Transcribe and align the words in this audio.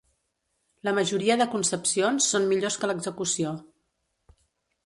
La 0.87 0.93
majoria 0.99 1.35
de 1.41 1.47
concepcions 1.55 2.31
són 2.33 2.49
millors 2.55 2.81
que 2.85 2.91
l'execució. 2.93 3.53